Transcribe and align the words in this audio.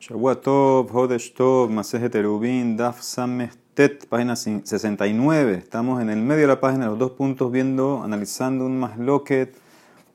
Shavuatov, 0.00 0.92
Hodesh 0.92 1.34
Tov, 1.34 1.70
Masejet 1.70 2.14
Erubin, 2.14 2.76
Daf 2.76 3.02
Samestet, 3.02 4.06
página 4.06 4.36
69. 4.36 5.54
Estamos 5.54 6.00
en 6.00 6.08
el 6.08 6.20
medio 6.20 6.42
de 6.42 6.46
la 6.46 6.60
página, 6.60 6.86
los 6.86 7.00
dos 7.00 7.10
puntos, 7.10 7.50
viendo, 7.50 8.04
analizando 8.04 8.64
un 8.64 8.78
masloquet, 8.78 9.56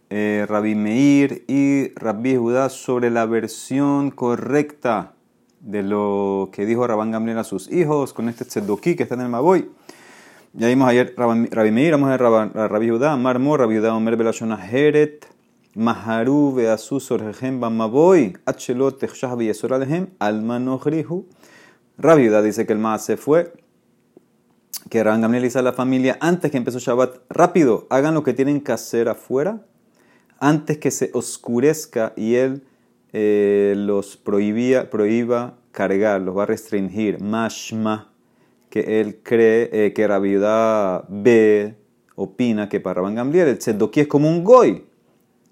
eh, 0.09 0.45
Rabbi 0.47 0.75
Meir 0.75 1.43
y 1.49 1.93
Rabbi 1.95 2.37
Judá 2.37 2.69
sobre 2.69 3.09
la 3.09 3.25
versión 3.25 4.09
correcta 4.09 5.15
de 5.59 5.83
lo 5.83 6.49
que 6.53 6.65
dijo 6.65 6.87
Rabban 6.87 7.11
Gamliel 7.11 7.39
a 7.39 7.43
sus 7.43 7.69
hijos 7.69 8.13
con 8.13 8.29
este 8.29 8.45
tzedoki 8.45 8.95
que 8.95 9.03
está 9.03 9.15
en 9.15 9.21
el 9.21 9.29
Maboy. 9.29 9.69
Ya 10.53 10.69
vimos 10.69 10.87
ayer 10.87 11.13
Rabbi 11.17 11.71
Meir, 11.71 11.91
vamos 11.91 12.07
a 12.07 12.11
ver 12.11 12.21
Rabbi 12.71 12.89
Judá, 12.89 13.17
Marmor, 13.17 13.59
Rabbi 13.59 13.79
Judá, 13.79 13.93
Omer 13.93 14.15
Belashona 14.15 14.65
Heret, 14.65 15.25
Maharu 15.75 16.53
veasu 16.53 16.99
sorgehem 16.99 17.59
bamaboy, 17.59 18.33
achelot 18.45 18.99
techshah 18.99 19.35
viesoralehem, 19.35 20.09
almanohrihu. 20.19 21.25
Rabida 21.97 22.43
dice 22.43 22.67
que 22.67 22.73
el 22.73 22.79
más 22.79 23.05
se 23.05 23.17
fue, 23.17 23.53
que 24.89 25.03
Rabban 25.03 25.21
Gamliel 25.21 25.49
a 25.55 25.61
la 25.63 25.73
familia 25.73 26.17
antes 26.21 26.51
que 26.51 26.57
empezó 26.57 26.77
Shabbat, 26.77 27.21
rápido, 27.29 27.87
hagan 27.89 28.13
lo 28.13 28.23
que 28.23 28.33
tienen 28.33 28.61
que 28.61 28.71
hacer 28.71 29.09
afuera, 29.09 29.65
antes 30.39 30.77
que 30.77 30.91
se 30.91 31.09
oscurezca 31.13 32.13
y 32.15 32.35
él 32.35 32.63
eh, 33.11 33.73
los 33.75 34.17
prohibía, 34.17 34.91
prohíba 34.91 35.57
cargar, 35.71 36.21
los 36.21 36.37
va 36.37 36.43
a 36.43 36.47
restringir. 36.47 37.19
Mashma, 37.19 38.11
que 38.69 39.01
él 39.01 39.21
cree 39.23 39.69
eh, 39.71 39.93
que 39.93 40.07
Rabida 40.07 41.05
ve, 41.09 41.75
opina 42.15 42.69
que 42.69 42.79
para 42.79 42.95
Rabban 42.95 43.15
Gamliel 43.15 43.47
el 43.47 43.57
tzedoki 43.57 44.01
es 44.01 44.07
como 44.07 44.29
un 44.29 44.43
goy 44.43 44.92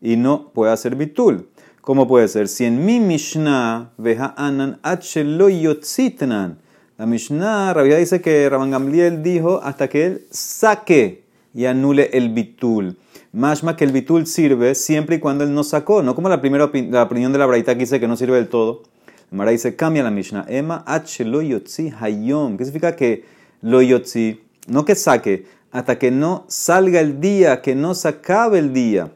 y 0.01 0.17
no 0.17 0.51
puede 0.51 0.73
hacer 0.73 0.95
bitul. 0.95 1.47
¿Cómo 1.81 2.07
puede 2.07 2.27
ser? 2.27 2.47
Si 2.47 2.65
en 2.65 2.85
mi 2.85 2.99
Mishnah 2.99 3.91
veja 3.97 4.33
anan 4.37 4.79
achelo 4.83 5.49
yotzitnan. 5.49 6.59
La 6.97 7.05
Mishnah, 7.05 7.73
Rabia 7.73 7.97
dice 7.97 8.21
que 8.21 8.47
Rabban 8.47 8.69
Gamliel 8.69 9.23
dijo 9.23 9.61
hasta 9.63 9.87
que 9.87 10.05
él 10.05 10.27
saque 10.29 11.23
y 11.53 11.65
anule 11.65 12.09
el 12.13 12.29
bitul. 12.29 12.97
Más 13.33 13.63
que 13.77 13.85
el 13.85 13.91
bitul 13.91 14.27
sirve 14.27 14.75
siempre 14.75 15.15
y 15.15 15.19
cuando 15.19 15.43
él 15.43 15.53
no 15.53 15.63
sacó, 15.63 16.03
no 16.03 16.13
como 16.13 16.29
la 16.29 16.41
primera 16.41 16.69
la 16.89 17.03
opinión 17.03 17.31
de 17.31 17.39
la 17.39 17.45
Braita 17.45 17.73
que 17.73 17.79
dice 17.79 17.99
que 17.99 18.07
no 18.07 18.17
sirve 18.17 18.35
del 18.35 18.49
todo. 18.49 18.83
Mara 19.31 19.51
dice, 19.51 19.75
cambia 19.77 20.03
la 20.03 20.11
Mishnah. 20.11 20.45
Ema 20.49 20.83
lo 21.19 21.41
yotzi 21.41 21.91
hayom. 21.97 22.57
¿Qué 22.57 22.65
significa 22.65 22.95
que 22.95 23.23
lo 23.61 23.81
yotzi? 23.81 24.41
No 24.67 24.83
que 24.83 24.93
saque, 24.93 25.45
hasta 25.71 25.97
que 25.97 26.11
no 26.11 26.43
salga 26.49 26.99
el 26.99 27.21
día, 27.21 27.61
que 27.61 27.73
no 27.73 27.95
se 27.95 28.09
acabe 28.09 28.59
el 28.59 28.73
día. 28.73 29.11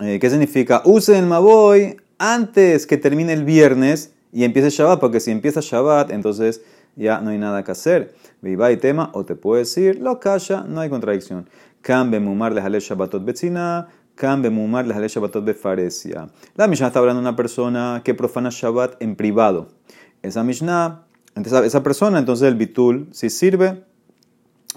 Eh, 0.00 0.18
¿Qué 0.20 0.30
significa? 0.30 0.82
Use 0.84 1.18
el 1.18 1.26
Maboy 1.26 1.96
antes 2.18 2.86
que 2.86 2.98
termine 2.98 3.32
el 3.32 3.44
viernes 3.44 4.12
y 4.32 4.44
empiece 4.44 4.70
Shabbat, 4.70 5.00
porque 5.00 5.18
si 5.18 5.32
empieza 5.32 5.60
Shabbat, 5.60 6.12
entonces 6.12 6.62
ya 6.94 7.20
no 7.20 7.30
hay 7.30 7.38
nada 7.38 7.64
que 7.64 7.72
hacer. 7.72 8.14
Viva 8.40 8.70
y 8.70 8.76
tema, 8.76 9.10
o 9.12 9.24
te 9.24 9.34
puedo 9.34 9.58
decir, 9.58 9.98
lo 9.98 10.20
calla, 10.20 10.64
no 10.68 10.80
hay 10.80 10.88
contradicción. 10.88 11.48
Cambie 11.82 12.20
mumar 12.20 12.52
les 12.52 12.64
ale 12.64 12.78
Shabbatot 12.78 13.24
betzina, 13.24 13.88
cambie 14.14 14.50
mumar 14.50 14.86
les 14.86 14.96
ale 14.96 15.08
Shabbatot 15.08 15.44
befaresia. 15.44 16.28
La 16.54 16.68
Mishnah 16.68 16.88
está 16.88 17.00
hablando 17.00 17.20
de 17.20 17.28
una 17.28 17.36
persona 17.36 18.02
que 18.04 18.14
profana 18.14 18.50
Shabbat 18.52 19.02
en 19.02 19.16
privado. 19.16 19.68
Esa 20.22 20.44
Mishnah, 20.44 21.06
esa 21.34 21.82
persona, 21.82 22.20
entonces 22.20 22.46
el 22.46 22.54
bitul 22.54 23.08
si 23.10 23.30
sirve, 23.30 23.82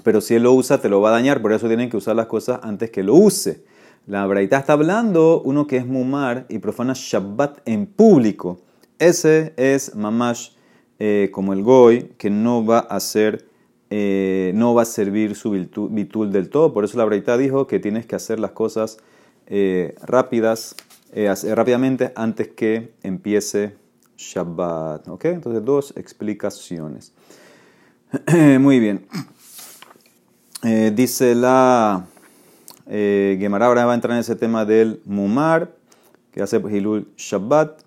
pero 0.03 0.19
si 0.19 0.33
él 0.33 0.43
lo 0.43 0.53
usa, 0.53 0.79
te 0.79 0.89
lo 0.89 0.99
va 0.99 1.09
a 1.09 1.11
dañar, 1.11 1.43
por 1.43 1.53
eso 1.53 1.67
tienen 1.67 1.91
que 1.91 1.97
usar 1.97 2.15
las 2.15 2.25
cosas 2.25 2.59
antes 2.63 2.89
que 2.89 3.03
lo 3.03 3.13
use. 3.13 3.63
La 4.07 4.25
Braita 4.25 4.57
está 4.57 4.73
hablando 4.73 5.43
uno 5.45 5.67
que 5.67 5.77
es 5.77 5.85
mumar 5.85 6.47
y 6.49 6.57
profana 6.57 6.93
Shabbat 6.95 7.59
en 7.65 7.85
público. 7.85 8.59
Ese 8.97 9.53
es 9.57 9.95
mamash 9.95 10.49
eh, 10.97 11.29
como 11.31 11.53
el 11.53 11.61
goy 11.61 12.13
que 12.17 12.31
no 12.31 12.65
va 12.65 12.79
a 12.79 12.99
ser, 12.99 13.47
eh, 13.91 14.53
no 14.55 14.73
va 14.73 14.81
a 14.81 14.85
servir 14.85 15.35
su 15.35 15.51
bitul 15.51 16.31
del 16.31 16.49
todo. 16.49 16.73
Por 16.73 16.83
eso 16.83 16.97
la 16.97 17.05
Braita 17.05 17.37
dijo 17.37 17.67
que 17.67 17.79
tienes 17.79 18.07
que 18.07 18.15
hacer 18.15 18.39
las 18.39 18.51
cosas 18.51 18.97
eh, 19.45 19.93
rápidas, 20.01 20.75
rápidamente 21.13 22.11
antes 22.15 22.47
que 22.47 22.93
empiece 23.03 23.75
Shabbat. 24.17 25.09
¿Ok? 25.09 25.25
Entonces 25.25 25.63
dos 25.63 25.93
explicaciones. 25.95 27.13
Muy 28.59 28.79
bien. 28.79 29.05
dice 30.95 31.35
la 31.35 32.07
eh, 32.93 33.37
Gemara 33.39 33.67
ahora 33.67 33.85
va 33.85 33.93
a 33.93 33.95
entrar 33.95 34.13
en 34.15 34.19
ese 34.19 34.35
tema 34.35 34.65
del 34.65 35.01
Mumar, 35.05 35.71
que 36.33 36.41
hace 36.41 36.57
Hilul 36.57 37.07
Shabbat. 37.15 37.83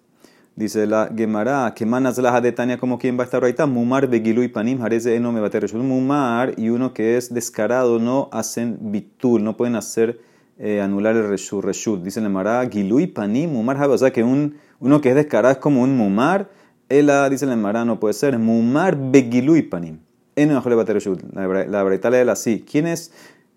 Dice 0.56 0.86
la 0.86 1.10
Gemara, 1.14 1.74
que 1.76 1.84
manas 1.84 2.16
la 2.16 2.40
Tania 2.54 2.78
como 2.78 2.98
quien 2.98 3.18
va 3.18 3.22
a 3.22 3.24
estar 3.24 3.42
ahorita, 3.42 3.66
Mumar 3.66 4.08
y 4.10 4.48
Panim, 4.48 4.78
Jareze 4.78 5.20
no 5.20 5.30
me 5.30 5.40
va 5.40 5.48
a 5.48 5.76
Mumar 5.76 6.54
y 6.56 6.70
uno 6.70 6.94
que 6.94 7.18
es 7.18 7.34
descarado 7.34 7.98
no 7.98 8.30
hacen 8.32 8.78
bitul, 8.80 9.44
no 9.44 9.58
pueden 9.58 9.74
hacer 9.76 10.20
eh, 10.58 10.80
anular 10.80 11.16
el 11.16 11.28
reshut, 11.28 11.62
reshut. 11.62 12.02
Dice 12.02 12.22
la 12.22 12.28
Gemara, 12.28 12.64
y 12.72 13.06
Panim, 13.08 13.52
Mumar 13.52 13.86
o 13.86 13.98
sea 13.98 14.10
que 14.10 14.22
un, 14.22 14.56
uno 14.80 15.02
que 15.02 15.10
es 15.10 15.16
descarado 15.16 15.52
es 15.52 15.58
como 15.58 15.82
un 15.82 15.98
Mumar. 15.98 16.48
Ella 16.88 17.28
dice 17.28 17.44
la 17.44 17.52
Gemara, 17.52 17.84
no 17.84 18.00
puede 18.00 18.14
ser, 18.14 18.38
Mumar 18.38 18.96
y 19.12 19.62
Panim. 19.62 19.98
En 20.36 20.52
la 20.54 20.62
la 20.62 21.82
verdad 21.84 22.24
lee 22.24 22.30
así. 22.30 22.64
¿Quién 22.68 22.86
es 22.86 23.12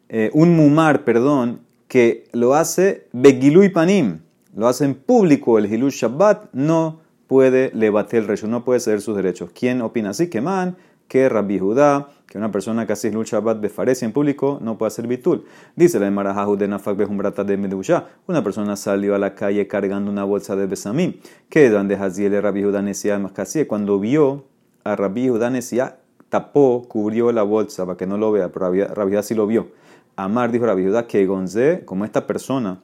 eh, 0.09 0.29
un 0.33 0.55
mumar, 0.55 1.03
perdón, 1.03 1.61
que 1.87 2.25
lo 2.33 2.55
hace 2.55 3.07
y 3.13 3.69
panim, 3.69 4.19
lo 4.55 4.67
hace 4.67 4.85
en 4.85 4.95
público 4.95 5.57
el 5.57 5.71
Hilu 5.71 5.89
Shabbat, 5.89 6.53
no 6.53 6.99
puede 7.27 7.71
levantar 7.73 8.19
el 8.19 8.27
recho, 8.27 8.47
no 8.47 8.63
puede 8.63 8.79
ceder 8.79 9.01
sus 9.01 9.15
derechos. 9.15 9.51
¿Quién 9.53 9.81
opina 9.81 10.11
así? 10.11 10.29
Que 10.29 10.41
man, 10.41 10.77
que 11.07 11.29
Rabbi 11.29 11.59
Judá, 11.59 12.09
que 12.27 12.37
una 12.37 12.51
persona 12.51 12.85
que 12.85 12.93
hace 12.93 13.09
Hilul 13.09 13.25
Shabbat 13.25 13.61
befarece 13.61 14.05
en 14.05 14.11
público 14.11 14.59
no 14.61 14.77
puede 14.77 14.89
hacer 14.89 15.07
bitul. 15.07 15.45
Dice 15.75 15.99
la 15.99 16.07
Emarajahu 16.07 16.57
de 16.57 16.67
Nafak 16.67 16.97
Behumbrata 16.97 17.43
de 17.43 17.57
Medusha, 17.57 18.07
una 18.27 18.43
persona 18.43 18.75
salió 18.75 19.15
a 19.15 19.17
la 19.17 19.33
calle 19.33 19.67
cargando 19.67 20.11
una 20.11 20.23
bolsa 20.23 20.55
de 20.55 20.67
besamim, 20.67 21.13
que 21.49 21.69
donde 21.69 21.95
Haziel 21.95 22.41
Rabbi 22.41 22.63
Judá 22.63 22.81
Nesia 22.81 23.21
cuando 23.67 23.99
vio 23.99 24.45
a 24.83 24.95
Rabbi 24.95 25.29
Judá 25.29 25.49
Nesia, 25.49 25.97
tapó, 26.29 26.85
cubrió 26.87 27.31
la 27.31 27.43
bolsa 27.43 27.85
para 27.85 27.97
que 27.97 28.05
no 28.05 28.17
lo 28.17 28.31
vea, 28.31 28.49
pero 28.51 28.71
Rabbi 28.71 29.11
Judá 29.11 29.23
sí 29.23 29.35
lo 29.35 29.47
vio. 29.47 29.67
Amar 30.17 30.51
dijo 30.51 30.65
la 30.65 30.73
viuda 30.73 31.07
que 31.07 31.25
Gonzé, 31.25 31.83
como 31.85 32.03
esta 32.03 32.27
persona 32.27 32.81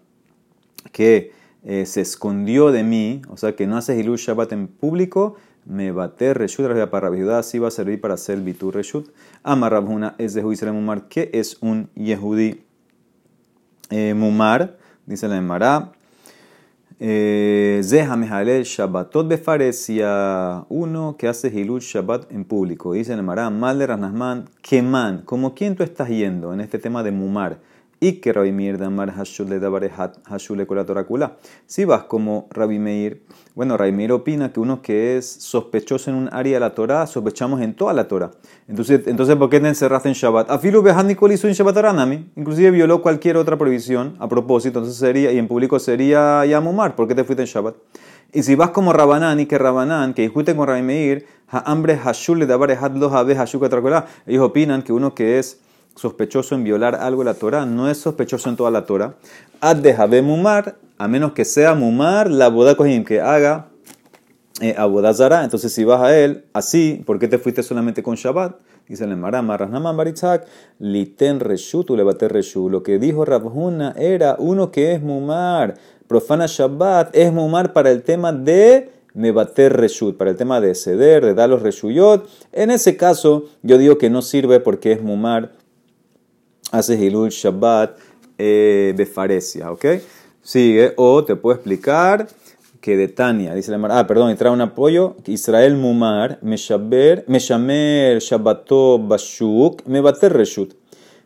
que 0.91 1.31
eh, 1.63 1.85
se 1.85 2.01
escondió 2.01 2.71
de 2.71 2.83
mí, 2.83 3.21
o 3.27 3.37
sea 3.37 3.55
que 3.55 3.67
no 3.67 3.75
hace 3.75 3.97
Hilul 3.99 4.17
Shabbat 4.17 4.51
en 4.53 4.67
público, 4.67 5.35
me 5.65 5.91
bate 5.91 6.33
reshut 6.33 6.67
para 6.89 7.09
viuda, 7.09 7.39
así 7.39 7.57
va 7.57 7.69
a 7.69 7.71
servir 7.71 7.99
para 8.01 8.15
hacer 8.15 8.39
bitur 8.41 8.75
reshut. 8.75 9.09
Amar 9.43 9.71
Rabhuna 9.71 10.15
es 10.17 10.33
de 10.33 10.43
Juiz 10.43 10.63
Mumar, 10.63 11.07
que 11.07 11.29
es 11.33 11.57
un 11.61 11.89
Yehudi 11.95 12.63
eh, 13.89 14.13
Mumar, 14.13 14.77
dice 15.05 15.27
la 15.27 15.37
Emara. 15.37 15.93
Eh, 16.99 17.81
Zeha 17.83 18.15
Mehalel 18.15 18.63
Shabbatot 18.63 19.27
Befaresia, 19.27 20.65
uno 20.69 21.15
que 21.17 21.27
hace 21.27 21.47
Hilul 21.47 21.81
Shabbat 21.81 22.31
en 22.31 22.45
público. 22.45 22.93
Dice 22.93 23.13
el 23.13 23.23
Marán, 23.23 23.59
Mal 23.59 23.79
de 23.79 23.87
Ranasman, 23.87 24.45
Keman, 24.61 25.23
como 25.23 25.55
quien 25.55 25.75
tú 25.75 25.83
estás 25.83 26.09
yendo 26.09 26.53
en 26.53 26.61
este 26.61 26.77
tema 26.79 27.01
de 27.01 27.11
Mumar. 27.11 27.57
Y. 27.99 28.21
Si 31.65 31.85
vas 31.85 32.03
como 32.03 32.47
Rabbi 32.49 32.79
Meir, 32.79 33.23
bueno, 33.55 33.77
Rabbi 33.77 33.91
Meir 33.91 34.11
opina 34.11 34.51
que 34.51 34.59
uno 34.59 34.81
que 34.81 35.17
es 35.17 35.25
sospechoso 35.25 36.09
en 36.09 36.17
un 36.17 36.29
área 36.33 36.55
de 36.55 36.59
la 36.59 36.75
Torah, 36.75 37.07
sospechamos 37.07 37.61
en 37.61 37.73
toda 37.75 37.93
la 37.93 38.07
Torah. 38.07 38.31
Entonces, 38.67 39.07
entonces 39.07 39.35
¿por 39.35 39.49
qué 39.49 39.59
te 39.59 39.67
encerraste 39.67 40.09
en 40.09 40.15
Shabbat? 40.15 40.49
Afilu 40.51 40.83
hizo 41.31 41.47
en 41.47 41.53
Shabbat 41.53 41.77
Aranami. 41.77 42.29
Inclusive 42.35 42.71
violó 42.71 43.01
cualquier 43.01 43.37
otra 43.37 43.57
prohibición 43.57 44.15
a 44.19 44.27
propósito, 44.27 44.79
entonces 44.79 44.99
sería, 44.99 45.31
y 45.31 45.37
en 45.37 45.47
público 45.47 45.79
sería 45.79 46.45
ya 46.45 46.59
Mumar. 46.59 46.95
¿Por 46.95 47.07
qué 47.07 47.15
te 47.15 47.23
fuiste 47.23 47.43
en 47.43 47.47
Shabbat? 47.47 47.75
Y 48.33 48.41
si 48.41 48.55
vas 48.55 48.71
como 48.71 48.93
Rabanán 48.93 49.39
y 49.39 49.45
que 49.45 49.59
Rabanán, 49.59 50.15
que 50.15 50.23
discute 50.23 50.55
con 50.55 50.67
Rabbi 50.67 50.81
Meir, 50.81 51.27
hambre 51.47 51.97
Hashul 51.97 52.39
le 52.39 52.47
Dabarehat 52.47 52.95
Lo 52.95 53.15
Habe 53.15 53.35
Hashul 53.35 53.61
Ellos 54.25 54.43
opinan 54.43 54.81
que 54.81 54.91
uno 54.91 55.13
que 55.13 55.37
es 55.37 55.59
sospechoso 55.95 56.55
en 56.55 56.63
violar 56.63 56.95
algo 56.95 57.21
de 57.21 57.25
la 57.25 57.33
Torah, 57.33 57.65
no 57.65 57.89
es 57.89 57.97
sospechoso 57.97 58.49
en 58.49 58.55
toda 58.55 58.71
la 58.71 58.85
Torah. 58.85 59.15
Ad 59.61 59.77
de 59.77 60.21
mumar, 60.21 60.75
a 60.97 61.07
menos 61.07 61.33
que 61.33 61.45
sea 61.45 61.73
mumar 61.73 62.29
la 62.29 62.49
boda 62.49 62.75
que 62.75 63.21
haga 63.21 63.67
eh, 64.61 64.75
abodazara. 64.77 65.43
Entonces, 65.43 65.73
si 65.73 65.83
vas 65.83 66.01
a 66.01 66.17
él 66.17 66.45
así, 66.53 67.01
¿por 67.05 67.19
qué 67.19 67.27
te 67.27 67.37
fuiste 67.37 67.63
solamente 67.63 68.03
con 68.03 68.15
Shabbat? 68.15 68.55
Dice 68.87 69.05
el 69.05 69.15
Mará, 69.15 69.41
Marrasnaman 69.41 69.95
Baritzak, 69.95 70.45
Liten 70.79 71.39
Reshu, 71.39 71.85
tu 71.85 71.95
levate 71.95 72.27
Reshu. 72.27 72.69
Lo 72.69 72.83
que 72.83 72.99
dijo 72.99 73.23
Rabhuna 73.23 73.93
era 73.97 74.35
uno 74.37 74.71
que 74.71 74.93
es 74.93 75.01
mumar, 75.01 75.75
profana 76.07 76.45
Shabbat, 76.47 77.15
es 77.15 77.31
mumar 77.31 77.71
para 77.71 77.91
el 77.91 78.03
tema 78.03 78.33
de 78.33 78.91
mebater 79.13 79.73
reshut, 79.73 80.17
para 80.17 80.31
el 80.31 80.37
tema 80.37 80.59
de 80.59 80.75
ceder, 80.75 81.23
de 81.23 81.33
dar 81.33 81.49
los 81.49 81.61
reshuyot. 81.61 82.27
En 82.51 82.71
ese 82.71 82.97
caso, 82.97 83.45
yo 83.61 83.77
digo 83.77 83.97
que 83.97 84.09
no 84.09 84.21
sirve 84.21 84.59
porque 84.59 84.91
es 84.91 85.01
mumar 85.01 85.51
hace 86.73 86.95
Hilul 86.95 87.29
Shabbat 87.29 87.97
eh, 88.37 88.93
Befaresia, 88.97 89.71
¿ok? 89.71 89.85
Sigue, 90.41 90.93
o 90.97 91.23
te 91.23 91.35
puedo 91.35 91.55
explicar 91.55 92.27
que 92.81 92.97
de 92.97 93.07
Tania, 93.07 93.53
dice 93.53 93.71
la 93.71 93.77
Gemara, 93.77 93.99
ah, 93.99 94.07
perdón, 94.07 94.31
y 94.31 94.35
trae 94.35 94.51
un 94.51 94.59
apoyo, 94.59 95.15
Israel 95.27 95.75
Mumar, 95.75 96.39
Meshaber, 96.41 97.23
Meshamer 97.27 98.19
Shabbato 98.19 98.99
Bashuk, 98.99 99.85
Mebater 99.85 100.33
Reshut. 100.33 100.73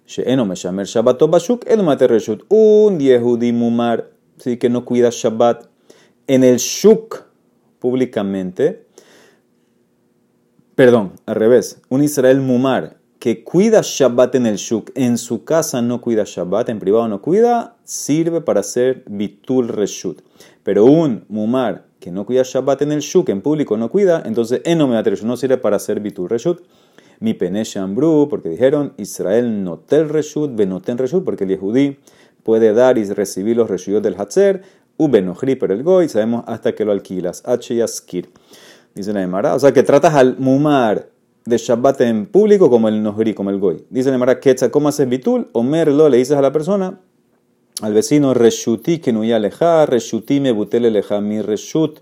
Sheeno 0.06 0.46
Meshamer 0.46 0.86
Shabbato 0.86 1.30
Bashuk, 1.30 1.66
El 1.66 1.82
Mater 1.82 2.12
Reshut. 2.12 2.44
Un 2.50 3.00
Yehudi 3.00 3.54
Mumar, 3.54 4.12
sí, 4.38 4.58
que 4.58 4.70
no 4.70 4.86
cuida 4.86 5.10
Shabbat 5.12 5.66
en 6.28 6.44
el 6.44 6.58
Shuk 6.58 7.24
públicamente. 7.80 8.86
Perdón, 10.76 11.14
al 11.26 11.36
revés. 11.36 11.82
Un 11.90 12.04
Israel 12.04 12.42
Mumar 12.42 12.98
que 13.20 13.44
cuida 13.44 13.82
Shabbat 13.84 14.36
en 14.36 14.46
el 14.46 14.58
Shuk, 14.58 14.92
en 14.96 15.18
su 15.18 15.44
casa 15.44 15.82
no 15.82 16.02
cuida 16.02 16.24
Shabbat, 16.26 16.70
en 16.70 16.80
privado 16.80 17.08
no 17.08 17.22
cuida, 17.22 17.76
sirve 17.84 18.42
para 18.42 18.60
hacer 18.60 19.04
Bitul 19.08 19.70
Reshut. 19.70 20.22
Pero 20.64 20.86
un 20.86 21.26
Mumar 21.28 21.86
que 22.00 22.12
no 22.12 22.26
cuida 22.26 22.44
Shabbat 22.44 22.84
en 22.84 22.92
el 22.92 23.00
Shuk, 23.00 23.30
en 23.30 23.42
público 23.42 23.76
no 23.78 23.90
cuida, 23.90 24.22
entonces 24.26 24.62
en 24.66 24.78
no 24.78 25.38
sirve 25.38 25.58
para 25.58 25.78
hacer 25.78 26.00
Bitul 26.00 26.30
Reshut. 26.30 26.62
Mi 27.20 27.34
pene 27.34 27.64
Shambru, 27.64 28.28
porque 28.30 28.50
dijeron 28.50 28.94
Israel 28.98 29.64
notel 29.64 30.10
Reshut, 30.10 30.56
benoten 30.56 31.00
Reshut, 31.00 31.24
porque 31.24 31.46
el 31.46 31.50
Yehudí 31.50 31.98
puede 32.44 32.74
dar 32.74 33.00
y 33.00 33.06
recibir 33.06 33.58
los 33.58 33.68
Reshut 33.68 34.04
del 34.04 34.16
Hatzer, 34.20 34.62
u 34.98 35.10
benochri, 35.10 35.56
pero 35.56 35.74
el 35.74 35.82
Goy, 35.82 36.10
sabemos 36.10 36.44
hasta 36.48 36.76
que 36.76 36.86
lo 36.86 36.92
alquilas. 36.92 37.42
H 37.46 37.76
Yaskir. 37.76 38.30
Dice 38.94 39.14
la 39.14 39.22
Emara. 39.22 39.56
O 39.56 39.60
sea 39.60 39.72
que 39.72 39.84
tratas 39.84 40.14
al 40.14 40.38
Mumar 40.38 41.10
de 41.48 41.58
Shabbat 41.58 42.02
en 42.02 42.26
público 42.26 42.70
como 42.70 42.90
el 42.90 43.02
Nohri, 43.02 43.34
como 43.34 43.50
el 43.52 43.58
Goy. 43.58 43.86
Dice 43.90 44.10
la 44.10 44.16
Emara, 44.16 44.42
Ketza, 44.42 44.70
¿cómo 44.70 44.90
haces 44.90 45.08
bitul? 45.08 45.48
Omerlo, 45.54 46.10
le 46.10 46.18
dices 46.18 46.36
a 46.36 46.42
la 46.42 46.52
persona, 46.52 47.00
al 47.82 47.94
vecino, 47.94 48.34
Reshuti, 48.34 49.00
que 49.00 49.14
no 49.14 49.24
ya 49.24 49.38
aleja, 49.38 49.86
Reshuti 49.86 50.42
me 50.42 50.52
butele 50.52 50.92
leja 50.92 51.22
mi 51.22 51.42
Reshut, 51.42 52.02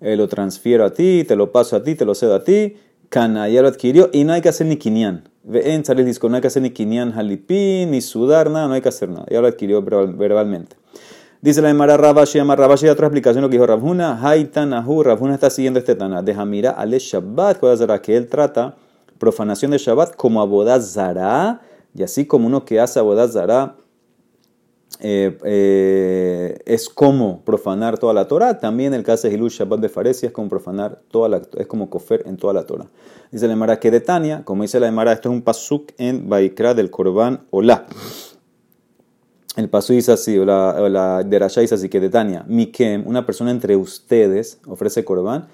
eh, 0.00 0.16
lo 0.16 0.28
transfiero 0.28 0.86
a 0.86 0.94
ti, 0.94 1.24
te 1.28 1.36
lo 1.36 1.52
paso 1.52 1.76
a 1.76 1.82
ti, 1.82 1.94
te 1.94 2.06
lo 2.06 2.14
cedo 2.14 2.34
a 2.34 2.42
ti, 2.42 2.76
Cana, 3.10 3.50
ya 3.50 3.60
lo 3.60 3.68
adquirió 3.68 4.08
y 4.14 4.24
no 4.24 4.32
hay 4.32 4.40
que 4.40 4.48
hacer 4.48 4.66
ni 4.66 4.76
quinian. 4.76 5.28
Ve 5.44 5.74
en 5.74 5.82
el 5.86 6.04
disco, 6.06 6.30
no 6.30 6.36
hay 6.36 6.40
que 6.40 6.48
hacer 6.48 6.62
ni 6.62 6.70
quinian 6.70 7.12
halipín, 7.12 7.90
ni 7.90 8.00
sudar, 8.00 8.50
nada, 8.50 8.66
no 8.66 8.72
hay 8.72 8.80
que 8.80 8.88
hacer 8.88 9.10
nada. 9.10 9.26
Ya 9.30 9.42
lo 9.42 9.46
adquirió 9.46 9.82
verbalmente. 9.82 10.76
Dice 11.42 11.60
la 11.60 11.68
Emara 11.68 11.98
Rabashi, 11.98 12.38
llama 12.38 12.56
Rabashi, 12.56 12.88
otra 12.88 13.08
explicación 13.08 13.42
lo 13.42 13.50
que 13.50 13.56
dijo 13.56 13.66
Rabhuna, 13.66 14.26
Haitanahu, 14.26 15.02
Rabhuna 15.02 15.34
está 15.34 15.50
siguiendo 15.50 15.78
este 15.78 15.94
Tana, 15.94 16.22
de 16.22 16.32
Hamira 16.32 16.70
ale 16.70 16.98
Shabbat, 16.98 17.60
que 18.00 18.16
él 18.16 18.28
trata 18.28 18.74
profanación 19.18 19.70
de 19.70 19.78
Shabbat 19.78 20.16
como 20.16 20.40
abodazara, 20.40 21.62
y 21.94 22.02
así 22.02 22.26
como 22.26 22.46
uno 22.46 22.64
que 22.64 22.80
hace 22.80 22.98
abodazara 22.98 23.76
eh, 25.00 25.36
eh, 25.44 26.58
es 26.64 26.88
como 26.88 27.42
profanar 27.44 27.98
toda 27.98 28.14
la 28.14 28.28
Torah, 28.28 28.58
también 28.58 28.94
el 28.94 29.02
caso 29.02 29.28
de 29.28 29.34
Hilul 29.34 29.50
Shabbat 29.50 29.80
de 29.80 29.88
Faresia 29.88 30.28
es 30.28 30.32
como 30.32 30.48
profanar 30.48 31.02
toda 31.10 31.28
la 31.28 31.42
es 31.58 31.66
como 31.66 31.90
cofer 31.90 32.22
en 32.26 32.36
toda 32.36 32.54
la 32.54 32.64
Torah. 32.64 32.86
Dice 33.30 33.46
la 33.46 33.52
Emara 33.52 33.78
que 33.78 33.90
de 33.90 34.00
Tania, 34.00 34.42
como 34.44 34.62
dice 34.62 34.80
la 34.80 34.88
Emara, 34.88 35.12
esto 35.12 35.28
es 35.28 35.34
un 35.34 35.42
pasuk 35.42 35.92
en 35.98 36.28
Baikra 36.28 36.74
del 36.74 36.90
Korban 36.90 37.46
Olá. 37.50 37.86
El 39.56 39.68
paso 39.70 39.92
dice 39.92 40.12
así, 40.12 40.38
o 40.38 40.44
la, 40.44 40.88
la 40.88 41.22
derasha 41.24 41.62
dice 41.62 41.74
así, 41.74 41.88
que 41.88 41.98
de 41.98 42.10
Tania, 42.10 42.44
Mikem, 42.46 43.06
una 43.06 43.24
persona 43.24 43.50
entre 43.50 43.74
ustedes, 43.74 44.60
ofrece 44.66 45.04
Korban, 45.04 45.48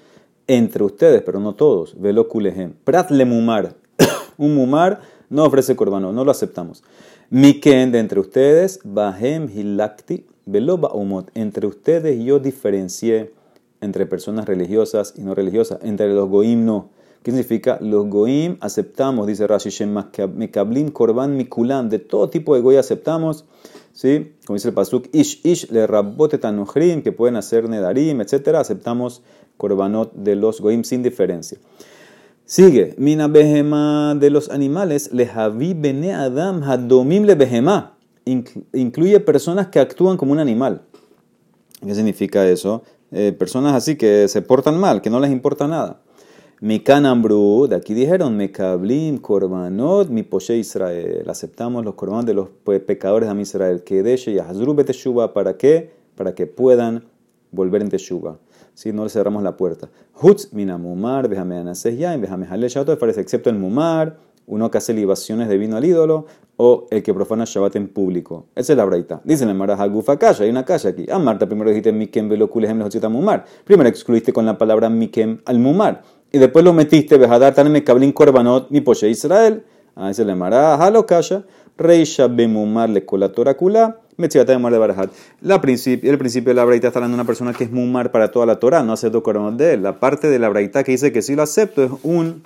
entre 0.47 0.83
ustedes, 0.83 1.21
pero 1.21 1.39
no 1.39 1.55
todos, 1.55 1.99
velo 1.99 2.27
kulehem. 2.27 2.73
Prat 2.83 3.11
le 3.11 3.25
mumar, 3.25 3.75
un 4.37 4.55
mumar 4.55 5.01
no 5.29 5.45
ofrece 5.45 5.75
Korban, 5.75 6.03
no 6.03 6.25
lo 6.25 6.31
aceptamos. 6.31 6.83
Mikem, 7.29 7.91
de 7.91 7.99
entre 7.99 8.19
ustedes, 8.19 8.79
bahem 8.83 9.49
hilakti, 9.49 10.25
velo 10.45 10.77
baumot, 10.77 11.29
entre 11.33 11.67
ustedes 11.67 12.23
yo 12.23 12.39
diferencié 12.39 13.31
entre 13.81 14.05
personas 14.05 14.45
religiosas 14.45 15.13
y 15.17 15.21
no 15.21 15.33
religiosas, 15.33 15.79
entre 15.83 16.13
los 16.13 16.29
goim 16.29 16.65
no. 16.65 16.89
¿Qué 17.23 17.31
significa? 17.31 17.77
Los 17.81 18.07
goim 18.07 18.57
aceptamos, 18.59 19.27
dice 19.27 19.47
Rashi 19.47 19.69
Shem, 19.69 19.93
mekablim 20.35 20.89
korban 20.89 21.37
mikulam, 21.37 21.89
de 21.89 21.99
todo 21.99 22.29
tipo 22.29 22.53
de 22.53 22.61
goy 22.61 22.75
aceptamos 22.75 23.45
¿sí? 23.93 24.33
Como 24.45 24.55
dice 24.55 24.69
el 24.69 24.73
pasuk, 24.73 25.07
ish 25.13 25.39
ish 25.43 25.71
le 25.71 25.87
rabote 25.87 26.39
que 26.39 27.11
pueden 27.11 27.35
hacer 27.37 27.69
nedarim, 27.69 28.19
etc. 28.21 28.55
Aceptamos 28.55 29.21
korbanot 29.57 30.13
de 30.13 30.35
los 30.35 30.61
goim 30.61 30.83
sin 30.83 31.03
diferencia. 31.03 31.57
Sigue, 32.45 32.93
mina 32.97 33.27
behema 33.27 34.15
de 34.15 34.29
los 34.29 34.49
animales, 34.49 35.11
le 35.13 35.25
havi 35.25 35.73
bene 35.73 36.13
adam 36.13 36.61
hadomim 36.63 37.23
le 37.23 37.35
behema. 37.35 37.97
Incluye 38.25 39.19
personas 39.19 39.67
que 39.67 39.79
actúan 39.79 40.17
como 40.17 40.33
un 40.33 40.39
animal. 40.39 40.81
¿Qué 41.85 41.95
significa 41.95 42.47
eso? 42.47 42.83
Eh, 43.11 43.31
personas 43.31 43.73
así 43.73 43.95
que 43.95 44.27
se 44.27 44.41
portan 44.41 44.77
mal, 44.77 45.01
que 45.01 45.09
no 45.09 45.19
les 45.19 45.31
importa 45.31 45.67
nada. 45.67 46.01
Mi 46.61 46.79
canambru, 46.79 47.67
de 47.69 47.75
aquí 47.75 47.93
dijeron, 47.93 48.37
me 48.37 48.49
cablim 48.51 49.17
korbanot, 49.17 50.09
mi 50.09 50.23
poshe 50.23 50.55
Israel. 50.57 51.29
Aceptamos 51.29 51.83
los 51.83 51.95
korban 51.95 52.25
de 52.25 52.33
los 52.33 52.47
pecadores 52.85 53.33
de 53.33 53.41
Israel. 53.41 53.83
De 53.85 54.21
y 54.27 54.39
hazru 54.39 54.73
teshuva, 54.83 55.33
¿para 55.33 55.57
qué? 55.57 55.91
Para 56.15 56.33
que 56.33 56.47
puedan 56.47 57.03
volver 57.51 57.81
en 57.81 57.89
teshuva. 57.89 58.37
Si 58.73 58.91
no 58.91 59.03
le 59.03 59.09
cerramos 59.09 59.43
la 59.43 59.55
puerta. 59.55 59.89
Hutz 60.21 60.53
minamumar, 60.53 61.29
déjame 61.29 61.57
anases 61.57 61.97
ya, 61.97 62.17
déjame 62.17 62.45
jale 62.45 62.67
parece 62.99 63.21
excepto 63.21 63.49
el 63.49 63.57
mumar, 63.57 64.17
uno 64.45 64.69
que 64.69 64.77
hace 64.77 64.93
libaciones 64.93 65.47
de 65.47 65.57
vino 65.57 65.77
al 65.77 65.85
ídolo, 65.85 66.25
o 66.57 66.87
el 66.91 67.01
que 67.01 67.13
profana 67.13 67.45
Shabbat 67.45 67.75
en 67.75 67.87
público. 67.87 68.47
Esa 68.55 68.73
es 68.73 68.77
la 68.77 68.85
braita. 68.85 69.21
Dicen 69.23 69.49
en 69.49 69.57
Maraja 69.57 69.85
Gufa 69.87 70.17
hay 70.39 70.49
una 70.49 70.65
calle 70.65 70.89
aquí. 70.89 71.05
Ah, 71.11 71.19
Marta, 71.19 71.47
primero 71.47 71.69
dijiste 71.69 71.91
Mikem 71.91 72.29
veloculehem 72.29 72.83
mumar. 73.09 73.45
Primero 73.63 73.89
excluiste 73.89 74.33
con 74.33 74.45
la 74.45 74.57
palabra 74.57 74.89
Mikem 74.89 75.39
al 75.45 75.59
mumar 75.59 76.03
y 76.33 76.39
después 76.39 76.65
lo 76.65 76.73
metiste, 76.73 77.17
Bejadar 77.17 77.53
Taneme 77.53 77.83
Kablin 77.83 78.11
Korbanot, 78.11 78.71
mi 78.71 78.81
poche 78.81 79.07
Israel. 79.07 79.63
Ahí 79.95 80.15
se 80.15 80.25
le 80.25 80.33
mará, 80.33 80.73
Halo 80.73 81.05
Kasha, 81.05 81.43
Reisha 81.77 82.27
Bemumar 82.27 82.89
le 82.89 83.05
colatora 83.05 83.53
kula, 83.53 83.99
Metziata 84.17 84.51
de 84.51 84.59
Mar 84.59 84.71
de 84.71 84.79
Barajat. 84.79 85.11
La 85.41 85.61
principio, 85.61 86.11
el 86.11 86.17
principio 86.17 86.49
de 86.49 86.55
la 86.55 86.65
braita 86.65 86.87
está 86.87 86.99
hablando 86.99 87.15
de 87.15 87.21
una 87.21 87.27
persona 87.27 87.53
que 87.53 87.63
es 87.63 87.71
mumar 87.71 88.11
para 88.11 88.31
toda 88.31 88.45
la 88.45 88.59
Torah, 88.59 88.83
no 88.83 88.93
acepto 88.93 89.23
Korbanot 89.23 89.55
de 89.55 89.73
él. 89.73 89.83
La 89.83 89.99
parte 89.99 90.29
de 90.29 90.39
la 90.39 90.49
braita 90.49 90.83
que 90.83 90.91
dice 90.91 91.11
que 91.11 91.21
sí 91.21 91.35
lo 91.35 91.43
acepto 91.43 91.83
es 91.83 91.91
un 92.03 92.43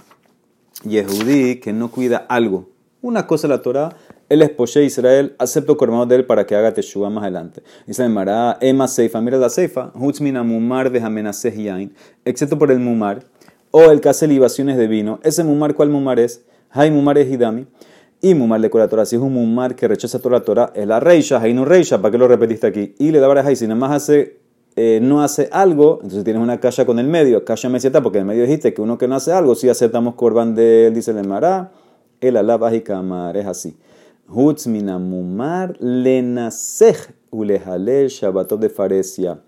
Yehudí 0.84 1.58
que 1.58 1.74
no 1.74 1.92
cuida 1.92 2.18
algo. 2.18 2.70
Una 3.02 3.28
cosa 3.28 3.48
de 3.48 3.56
la 3.56 3.62
Torah, 3.62 3.96
él 4.30 4.42
es 4.42 4.76
Israel, 4.78 5.36
acepto 5.40 5.78
Korbanot 5.78 6.10
de 6.10 6.16
él 6.18 6.26
para 6.26 6.46
que 6.46 6.56
haga 6.56 6.74
Teshuvah 6.74 7.10
más 7.10 7.24
adelante. 7.24 7.64
Dice 7.86 8.04
el 8.04 8.10
Mará, 8.12 8.58
Ema 8.62 8.88
Seifa, 8.88 9.22
mira 9.22 9.38
la 9.38 9.50
Seifa, 9.50 9.92
Hutzmina 9.94 10.44
Mumar 10.44 10.92
de 10.92 11.02
Jamenaseh 11.02 11.64
Yain, 11.64 11.94
excepto 12.26 12.58
por 12.58 12.72
el 12.72 12.80
Mumar 12.80 13.24
o 13.72 13.92
el 13.92 14.02
que 14.02 14.10
hace 14.10 14.28
libaciones 14.28 14.78
de 14.78 14.88
vino, 14.88 15.20
ese 15.24 15.44
mumar, 15.44 15.76
¿cuál 15.76 15.90
mumar 15.90 16.20
es? 16.20 16.44
Hay 16.72 16.92
mumar 16.92 17.18
es 17.18 17.32
hidami. 17.32 17.68
Y 18.20 18.34
mumar 18.34 18.60
de 18.60 18.70
Torah, 18.70 19.06
si 19.06 19.16
es 19.16 19.22
un 19.22 19.34
mumar 19.34 19.76
que 19.76 19.88
rechaza 19.88 20.20
toda 20.20 20.40
la 20.40 20.44
Torah, 20.44 20.72
es 20.74 20.88
la 20.88 21.00
reisha, 21.00 21.40
no 21.54 21.66
reisha, 21.66 22.02
¿para 22.02 22.12
qué 22.12 22.18
lo 22.18 22.28
repetiste 22.28 22.66
aquí? 22.66 22.96
Y 22.98 23.12
le 23.12 23.20
da 23.20 23.28
varias 23.28 23.60
si 23.60 23.68
nada 23.68 23.80
más 23.80 23.92
hace, 23.92 24.40
eh, 24.76 25.00
no 25.04 25.22
hace 25.22 25.50
algo, 25.52 26.00
entonces 26.02 26.24
tienes 26.24 26.42
una 26.42 26.60
caja 26.60 26.86
con 26.86 26.98
el 26.98 27.08
medio, 27.08 27.46
caja 27.46 27.70
meseta, 27.70 28.02
porque 28.02 28.18
en 28.18 28.24
el 28.24 28.28
medio 28.28 28.44
dijiste 28.44 28.74
que 28.74 28.82
uno 28.82 28.98
que 28.98 29.08
no 29.08 29.16
hace 29.16 29.32
algo, 29.34 29.54
si 29.54 29.70
aceptamos 29.70 30.16
corban 30.16 30.56
de 30.56 30.88
él, 30.88 30.96
dice 30.96 31.12
el 31.12 31.28
mará, 31.28 31.72
el 32.20 32.38
alabaj 32.38 32.74
y 32.74 32.82
kamar, 32.82 33.38
es 33.38 33.46
así. 33.46 33.78
Hutzmina 34.28 34.98
mumar 34.98 35.78
lenasej 35.80 36.98
ulehalel 37.30 38.08
shabbatot 38.08 38.60
de 38.60 38.70
faresia. 38.70 39.40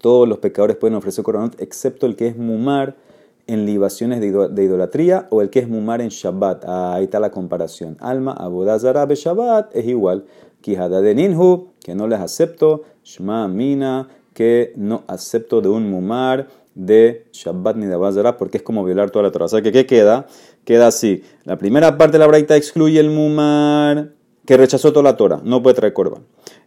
Todos 0.00 0.28
los 0.28 0.38
pecadores 0.38 0.76
pueden 0.76 0.94
ofrecer 0.94 1.24
coronot, 1.24 1.60
excepto 1.60 2.06
el 2.06 2.14
que 2.14 2.28
es 2.28 2.36
mumar, 2.36 2.96
en 3.46 3.66
libaciones 3.66 4.20
de 4.20 4.64
idolatría 4.64 5.26
o 5.30 5.42
el 5.42 5.50
que 5.50 5.60
es 5.60 5.68
mumar 5.68 6.00
en 6.00 6.08
Shabbat. 6.08 6.64
Ah, 6.66 6.94
ahí 6.94 7.04
está 7.04 7.20
la 7.20 7.30
comparación. 7.30 7.96
Alma, 8.00 8.32
abodazara 8.32 9.06
Shabbat 9.06 9.74
es 9.74 9.86
igual. 9.86 10.24
Kijada 10.60 11.00
de 11.02 11.14
ninhu, 11.14 11.68
que 11.80 11.94
no 11.94 12.08
les 12.08 12.20
acepto. 12.20 12.82
Shma 13.04 13.48
mina, 13.48 14.08
que 14.32 14.72
no 14.76 15.04
acepto 15.06 15.60
de 15.60 15.68
un 15.68 15.90
mumar 15.90 16.48
de 16.74 17.26
Shabbat 17.32 17.76
ni 17.76 17.86
de 17.86 17.94
Abodazara 17.94 18.36
porque 18.36 18.58
es 18.58 18.62
como 18.62 18.84
violar 18.84 19.10
toda 19.10 19.24
la 19.24 19.30
Torah. 19.30 19.44
O 19.44 19.48
sea 19.48 19.62
que, 19.62 19.72
¿qué 19.72 19.86
queda? 19.86 20.26
Queda 20.64 20.88
así. 20.88 21.22
La 21.44 21.58
primera 21.58 21.96
parte 21.96 22.12
de 22.12 22.18
la 22.20 22.26
braita 22.26 22.56
excluye 22.56 22.98
el 22.98 23.10
mumar 23.10 24.12
que 24.44 24.56
rechazó 24.56 24.92
toda 24.92 25.04
la 25.04 25.16
Torah. 25.16 25.40
No 25.44 25.62
puede 25.62 25.76
traer 25.76 25.92
corban. 25.92 26.22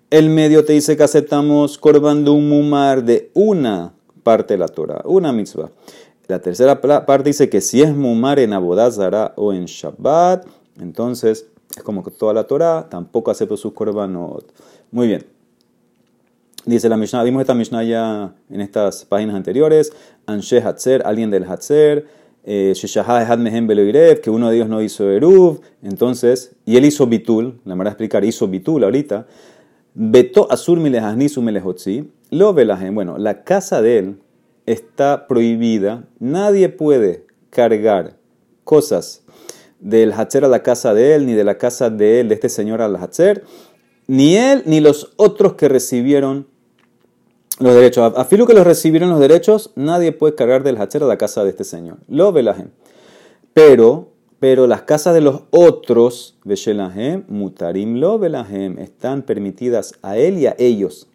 El 0.09 0.29
medio 0.29 0.63
te 0.63 0.73
dice 0.73 0.95
que 0.95 1.03
aceptamos 1.03 1.77
corban 1.77 2.23
de 2.23 2.29
un 2.31 2.47
mumar 2.47 3.03
de 3.03 3.29
una 3.33 3.93
parte 4.23 4.53
de 4.53 4.59
la 4.59 4.67
Torah, 4.67 5.01
una 5.05 5.33
mitzvah. 5.33 5.69
La 6.27 6.39
tercera 6.39 6.81
parte 6.81 7.29
dice 7.29 7.49
que 7.49 7.61
si 7.61 7.81
es 7.81 7.95
mumar 7.95 8.39
en 8.39 8.51
Abodazara 8.51 9.33
o 9.37 9.53
en 9.53 9.65
Shabbat, 9.65 10.45
entonces 10.81 11.47
es 11.75 11.83
como 11.83 12.03
que 12.03 12.11
toda 12.11 12.33
la 12.33 12.45
Torah, 12.45 12.87
tampoco 12.89 13.31
acepto 13.31 13.55
sus 13.55 13.73
korbanot. 13.73 14.51
Muy 14.91 15.07
bien. 15.07 15.25
Dice 16.65 16.89
la 16.89 16.97
Mishnah, 16.97 17.23
vimos 17.23 17.39
esta 17.39 17.53
Mishnah 17.53 17.83
ya 17.83 18.33
en 18.49 18.59
estas 18.59 19.05
páginas 19.05 19.35
anteriores. 19.35 19.93
Anshe 20.25 20.61
Hatzer, 20.61 21.01
alguien 21.05 21.31
del 21.31 21.45
Hatzer. 21.45 22.05
Eh, 22.43 22.73
que 24.21 24.29
uno 24.29 24.49
de 24.49 24.55
ellos 24.55 24.67
no 24.67 24.81
hizo 24.81 25.09
Eruv. 25.09 25.61
Entonces, 25.81 26.55
y 26.65 26.75
él 26.75 26.83
hizo 26.83 27.07
Bitul, 27.07 27.59
la 27.63 27.75
manera 27.75 27.91
de 27.91 27.93
explicar, 27.93 28.25
hizo 28.25 28.47
Bitul 28.49 28.83
ahorita. 28.83 29.27
Beto 29.93 30.51
Asur 30.51 30.79
Milehaznisu 30.79 31.41
Melehotzi. 31.41 32.11
Lo 32.31 32.53
velajem. 32.53 32.93
Bueno, 32.93 33.17
la 33.17 33.43
casa 33.43 33.81
de 33.81 33.97
él 33.99 34.17
está 34.67 35.25
prohibida. 35.27 36.07
Nadie 36.19 36.69
puede 36.69 37.25
cargar 37.49 38.17
cosas 38.63 39.23
del 39.79 40.13
Hatzer 40.13 40.45
a 40.45 40.47
la 40.47 40.61
casa 40.61 40.93
de 40.93 41.15
él, 41.15 41.25
ni 41.25 41.33
de 41.33 41.43
la 41.43 41.57
casa 41.57 41.89
de 41.89 42.19
él, 42.19 42.29
de 42.29 42.35
este 42.35 42.49
señor 42.49 42.81
al 42.81 42.95
Hatzer, 42.95 43.43
ni 44.05 44.35
él 44.35 44.63
ni 44.65 44.79
los 44.79 45.13
otros 45.15 45.53
que 45.53 45.69
recibieron 45.69 46.47
los 47.59 47.73
derechos. 47.73 48.13
A 48.15 48.25
filo 48.25 48.45
que 48.45 48.53
los 48.53 48.67
recibieron 48.67 49.09
los 49.09 49.19
derechos, 49.19 49.71
nadie 49.75 50.11
puede 50.11 50.35
cargar 50.35 50.63
del 50.63 50.77
Hatzer 50.77 51.03
a 51.03 51.07
la 51.07 51.17
casa 51.17 51.43
de 51.43 51.49
este 51.49 51.63
señor. 51.63 51.97
Lo. 52.07 52.33
Pero, 53.53 54.11
pero 54.39 54.67
las 54.67 54.83
casas 54.83 55.13
de 55.13 55.21
los 55.21 55.43
otros, 55.49 56.37
Veshelahem, 56.43 57.23
Mutarim 57.27 57.95
lo 57.95 58.19
están 58.77 59.23
permitidas 59.23 59.93
a 60.01 60.17
él 60.17 60.37
y 60.37 60.47
a 60.47 60.55
ellos. 60.59 61.07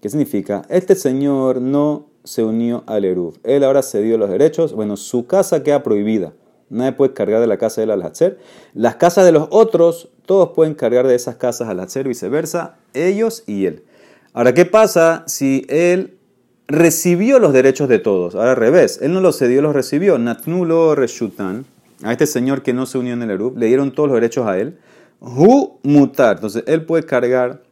¿Qué 0.00 0.08
significa? 0.08 0.62
Este 0.68 0.94
señor 0.94 1.60
no 1.60 2.13
se 2.24 2.42
unió 2.42 2.82
al 2.86 3.04
Eruv. 3.04 3.38
Él 3.44 3.62
ahora 3.64 3.82
cedió 3.82 4.18
los 4.18 4.30
derechos. 4.30 4.72
Bueno, 4.72 4.96
su 4.96 5.26
casa 5.26 5.62
queda 5.62 5.82
prohibida. 5.82 6.32
Nadie 6.70 6.92
puede 6.92 7.12
cargar 7.12 7.40
de 7.40 7.46
la 7.46 7.58
casa 7.58 7.80
de 7.80 7.84
él 7.84 7.90
al 7.90 8.02
Hatzer. 8.02 8.38
Las 8.72 8.96
casas 8.96 9.24
de 9.24 9.32
los 9.32 9.48
otros, 9.50 10.08
todos 10.26 10.50
pueden 10.50 10.74
cargar 10.74 11.06
de 11.06 11.14
esas 11.14 11.36
casas 11.36 11.68
al 11.68 11.78
Hatzer, 11.78 12.08
viceversa, 12.08 12.76
ellos 12.94 13.44
y 13.46 13.66
él. 13.66 13.84
Ahora, 14.32 14.54
¿qué 14.54 14.64
pasa 14.64 15.22
si 15.26 15.66
él 15.68 16.16
recibió 16.66 17.38
los 17.38 17.52
derechos 17.52 17.88
de 17.88 17.98
todos? 17.98 18.34
Ahora 18.34 18.52
al 18.52 18.56
revés, 18.56 18.98
él 19.02 19.12
no 19.12 19.20
los 19.20 19.38
cedió, 19.38 19.62
los 19.62 19.74
recibió. 19.74 20.18
Natnulo 20.18 20.94
reshutan, 20.94 21.66
a 22.02 22.12
este 22.12 22.26
señor 22.26 22.62
que 22.62 22.72
no 22.72 22.86
se 22.86 22.98
unió 22.98 23.12
en 23.12 23.22
el 23.22 23.30
Erub, 23.30 23.56
le 23.56 23.66
dieron 23.66 23.92
todos 23.92 24.08
los 24.08 24.16
derechos 24.16 24.46
a 24.46 24.58
él. 24.58 24.78
Hu 25.20 25.78
mutar, 25.82 26.36
entonces 26.36 26.64
él 26.66 26.84
puede 26.84 27.04
cargar 27.04 27.62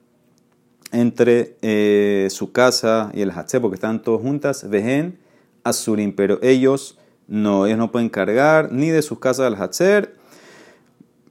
entre 0.93 1.57
eh, 1.63 2.29
su 2.31 2.53
casa 2.53 3.11
y 3.15 3.23
el 3.23 3.31
Hatzer, 3.31 3.61
porque 3.61 3.75
están 3.75 4.03
todos 4.03 4.21
juntas, 4.21 4.69
Vejen, 4.69 5.19
Azurim, 5.65 6.15
pero 6.15 6.39
ellos 6.43 6.99
no, 7.27 7.67
ellos 7.67 7.79
no 7.79 7.91
pueden 7.91 8.09
cargar 8.09 8.73
ni 8.73 8.91
de 8.91 9.03
sus 9.03 9.19
casas 9.19 9.47
al 9.47 9.61
Hatzer, 9.61 10.17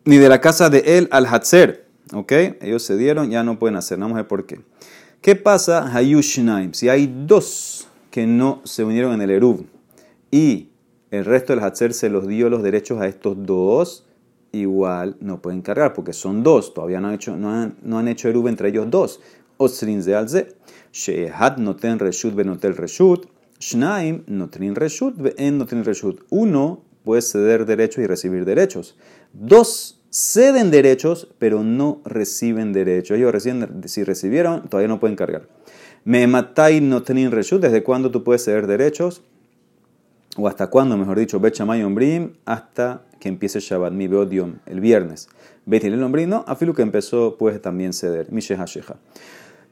ni 0.04 0.18
de 0.18 0.30
la 0.30 0.42
casa 0.42 0.70
de 0.70 0.98
él 0.98 1.08
al 1.12 1.28
Hatzer. 1.28 1.86
¿Ok? 2.14 2.32
Ellos 2.62 2.84
se 2.84 2.98
dieron, 2.98 3.30
ya 3.30 3.44
no 3.44 3.58
pueden 3.58 3.78
hacer. 3.78 3.98
Vamos 3.98 4.16
a 4.16 4.22
ver 4.22 4.28
por 4.28 4.46
qué. 4.46 4.60
¿Qué 5.22 5.36
pasa, 5.36 5.96
Hayushnaim? 5.96 6.74
Si 6.74 6.90
hay 6.90 7.08
dos 7.26 7.88
que 8.10 8.26
no 8.26 8.62
se 8.66 8.84
unieron 8.84 9.14
en 9.14 9.22
el 9.22 9.30
Erub 9.30 9.66
y 10.32 10.70
el 11.12 11.26
resto 11.26 11.54
del 11.54 11.64
Hatzer 11.64 11.94
se 11.94 12.10
los 12.10 12.28
dio 12.28 12.50
los 12.50 12.64
derechos 12.64 13.00
a 13.00 13.08
estos 13.08 13.46
dos, 13.46 14.06
igual 14.52 15.18
no 15.20 15.42
pueden 15.42 15.62
cargar 15.62 15.94
porque 15.94 16.12
son 16.12 16.44
dos, 16.44 16.74
todavía 16.74 17.00
no 17.00 17.10
han 17.10 17.14
hecho, 17.14 17.38
no 17.38 17.52
han, 17.52 17.78
no 17.84 18.00
han 18.00 18.08
hecho 18.08 18.28
Erub 18.28 18.48
entre 18.48 18.70
ellos 18.70 18.90
dos. 18.90 19.22
Ze 19.70 20.16
alze, 20.16 20.56
Shehat 20.92 21.58
noten 21.58 22.00
reshut 22.00 22.36
benotel 22.36 22.76
reshut, 22.76 23.28
Shnaim 23.62 24.24
notrin 24.28 24.76
reshut 24.76 25.16
en 25.38 25.60
notrin 25.60 25.84
reshut. 25.86 26.26
Uno 26.30 26.84
puede 27.04 27.22
ceder 27.22 27.66
derechos 27.66 28.04
y 28.04 28.08
recibir 28.08 28.44
derechos. 28.44 28.96
Dos 29.34 30.02
ceden 30.10 30.72
derechos, 30.72 31.28
pero 31.38 31.64
no 31.64 32.02
reciben 32.04 32.74
derechos. 32.74 33.18
Ellos 33.18 33.32
reciben, 33.32 33.84
si 33.86 34.04
recibieron, 34.04 34.68
todavía 34.68 34.88
no 34.88 35.00
pueden 35.00 35.16
cargar. 35.16 35.48
Me 36.04 36.26
matai 36.26 36.82
no 36.82 37.04
tenin 37.04 37.30
reshut, 37.32 37.62
¿desde 37.62 37.84
cuándo 37.84 38.10
tú 38.10 38.24
puedes 38.24 38.44
ceder 38.44 38.66
derechos? 38.66 39.22
O 40.38 40.48
hasta 40.48 40.68
cuándo, 40.68 40.98
mejor 40.98 41.20
dicho, 41.20 41.40
bechamay 41.40 41.84
ombrim, 41.84 42.34
hasta 42.46 43.04
que 43.20 43.30
empiece 43.30 43.60
Shabbat, 43.60 43.94
mi 43.94 44.08
beodium, 44.08 44.56
el 44.66 44.80
viernes. 44.80 45.30
el 45.70 46.04
ombrim, 46.04 46.30
no, 46.30 46.44
afilu 46.48 46.74
que 46.74 46.82
empezó, 46.82 47.38
puede 47.38 47.60
también 47.60 47.94
ceder. 47.94 48.32
Misheha 48.32 48.66
sheha. 48.66 48.96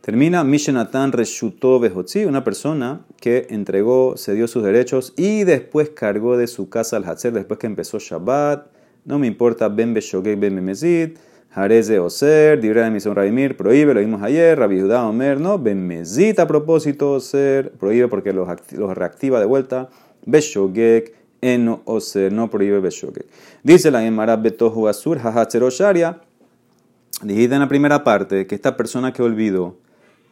Termina 0.02 0.44
Mishenatan 0.44 1.12
Reshuto 1.12 1.80
Behotzi, 1.80 2.26
una 2.26 2.44
persona 2.44 3.06
que 3.20 3.48
entregó, 3.50 4.16
cedió 4.18 4.48
sus 4.48 4.64
derechos 4.64 5.14
y 5.18 5.44
después 5.44 5.90
cargó 5.90 6.38
de 6.38 6.48
su 6.48 6.70
casa 6.70 6.98
al 6.98 7.04
Hatzer 7.04 7.34
después 7.34 7.60
que 7.60 7.68
empezó 7.68 8.00
Shabbat 8.00 8.80
no 9.06 9.18
me 9.18 9.28
importa, 9.28 9.70
ben 9.70 9.94
beshogek 9.94 10.40
ben 10.40 10.56
bemezid, 10.56 11.18
jareze 11.50 12.00
oser, 12.00 12.60
dibra 12.62 12.84
de 12.84 12.92
misión 12.92 13.16
Rabimir, 13.16 13.58
prohíbe, 13.58 13.94
lo 13.94 14.00
vimos 14.02 14.22
ayer, 14.22 14.58
Rabbi 14.58 14.80
Judá 14.80 15.08
Omer, 15.08 15.40
no, 15.40 15.58
ben 15.58 15.86
mezid 15.88 16.40
a 16.40 16.48
propósito 16.48 17.14
oser, 17.14 17.72
prohíbe 17.72 18.08
porque 18.08 18.34
los, 18.34 18.48
los 18.74 18.96
reactiva 18.96 19.40
de 19.40 19.46
vuelta, 19.46 19.90
beshogek, 20.26 21.16
eno 21.42 21.82
oser, 21.86 22.32
no 22.32 22.50
prohíbe 22.50 22.80
beshogek. 22.82 23.26
Dice 23.64 23.90
la 23.90 24.02
Gemara 24.02 24.36
betohu 24.36 24.88
asur, 24.88 25.18
hahatzero 25.18 25.70
sharia, 25.70 26.22
dijiste 27.24 27.56
en 27.56 27.62
la 27.62 27.68
primera 27.68 28.04
parte 28.04 28.46
que 28.46 28.56
esta 28.56 28.78
persona 28.78 29.12
que 29.12 29.24
olvidó 29.24 29.78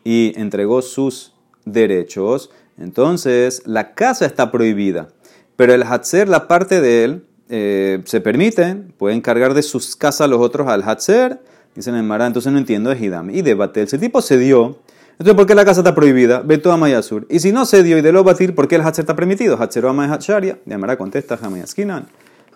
y 0.08 0.32
entregó 0.40 0.82
sus 0.82 1.34
derechos, 1.66 2.50
entonces 2.78 3.64
la 3.66 3.94
casa 3.94 4.26
está 4.26 4.52
prohibida. 4.52 5.10
Pero 5.58 5.74
el 5.74 5.84
Hatzer, 5.84 6.30
la 6.30 6.48
parte 6.48 6.80
de 6.80 7.04
él, 7.04 7.26
eh, 7.50 8.02
se 8.06 8.22
permiten, 8.22 8.94
pueden 8.98 9.20
cargar 9.20 9.54
de 9.54 9.64
sus 9.64 9.98
casas 9.98 10.30
los 10.30 10.40
otros 10.40 10.70
al 10.70 10.82
Hatzer, 10.84 11.42
dicen 11.76 11.94
en 11.96 12.08
Mara, 12.08 12.26
entonces 12.26 12.54
no 12.54 12.58
entiendo 12.58 12.90
de 12.90 12.98
Hidam. 12.98 13.32
Y 13.32 13.42
de 13.42 13.54
Batel, 13.54 13.84
ese 13.84 13.98
tipo 13.98 14.22
se 14.22 14.38
dio, 14.38 14.80
entonces 15.12 15.36
¿por 15.36 15.46
qué 15.46 15.56
la 15.56 15.66
casa 15.66 15.82
está 15.82 15.94
prohibida? 15.94 16.40
Beto 16.40 16.72
Amayasur. 16.72 17.28
Y 17.30 17.40
si 17.40 17.52
no 17.52 17.66
se 17.66 17.84
dio 17.84 17.98
y 17.98 18.02
de 18.02 18.14
lo 18.14 18.24
batir, 18.24 18.56
¿por 18.56 18.70
qué 18.70 18.76
el 18.76 18.84
Hatzer 18.84 19.04
está 19.04 19.16
permitido? 19.18 19.62
Hatzero 19.62 19.90
Amay 19.90 20.10
Hatsharia. 20.10 20.58
De 20.64 20.78
Mara 20.78 20.98
contesta 20.98 21.38
Hamayaskinan. 21.42 22.08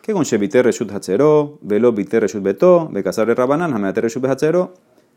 Que 0.01 0.13
con 0.13 0.23
Shevite 0.23 0.63
Reshut 0.63 0.89
Hatzero, 0.89 1.59
Velo 1.61 1.91
Vite 1.91 2.21
Reshut 2.21 2.41
Beto, 2.41 2.87
Bekasar 2.89 3.27
Rabanan, 3.27 3.93
Reshut. 3.93 4.23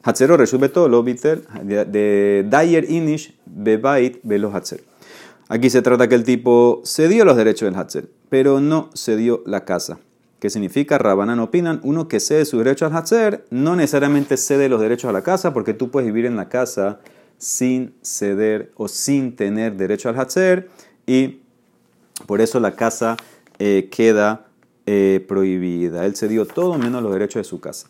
Hatzero 0.04 0.36
Reshut 0.36 0.60
Beto, 0.60 0.86
Lo 0.86 1.02
Viter, 1.02 1.46
de 1.46 2.44
Dayer 2.48 2.90
Inish, 2.90 3.34
Bebait, 3.46 4.20
Velo 4.22 4.54
Hatzer. 4.54 4.84
Aquí 5.48 5.70
se 5.70 5.80
trata 5.80 6.08
que 6.08 6.14
el 6.14 6.24
tipo 6.24 6.82
cedió 6.84 7.24
los 7.24 7.36
derechos 7.36 7.66
del 7.66 7.78
Hatzel, 7.78 8.10
pero 8.28 8.60
no 8.60 8.90
cedió 8.94 9.42
la 9.46 9.64
casa. 9.64 9.98
¿Qué 10.40 10.50
significa? 10.50 10.98
Rabanan 10.98 11.40
opinan, 11.40 11.80
uno 11.84 12.06
que 12.06 12.20
cede 12.20 12.44
sus 12.44 12.62
derechos 12.62 12.90
al 12.92 12.98
Hatzer 12.98 13.46
no 13.48 13.76
necesariamente 13.76 14.36
cede 14.36 14.68
los 14.68 14.80
derechos 14.80 15.08
a 15.08 15.12
la 15.12 15.22
casa, 15.22 15.54
porque 15.54 15.72
tú 15.72 15.90
puedes 15.90 16.06
vivir 16.06 16.26
en 16.26 16.36
la 16.36 16.50
casa 16.50 17.00
sin 17.38 17.94
ceder 18.02 18.72
o 18.76 18.88
sin 18.88 19.36
tener 19.36 19.76
derecho 19.76 20.10
al 20.10 20.20
Hatzer, 20.20 20.68
y 21.06 21.40
por 22.26 22.42
eso 22.42 22.60
la 22.60 22.72
casa 22.72 23.16
eh, 23.58 23.88
queda 23.90 24.48
eh, 24.84 25.24
prohibida. 25.26 26.04
Él 26.04 26.14
cedió 26.14 26.44
todo 26.44 26.76
menos 26.76 27.02
los 27.02 27.12
derechos 27.12 27.40
de 27.40 27.44
su 27.44 27.60
casa. 27.60 27.88